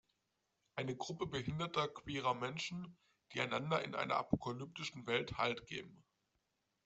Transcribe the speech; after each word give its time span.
Eine 0.75 0.95
Gruppe 0.95 1.27
behinderter, 1.27 1.87
queerer 1.87 2.33
Menschen, 2.33 2.97
die 3.33 3.41
einander 3.41 3.83
in 3.85 3.93
einer 3.93 4.15
apokalyptischen 4.15 5.05
Welt 5.05 5.37
Halt 5.37 5.67
geben. 5.67 6.03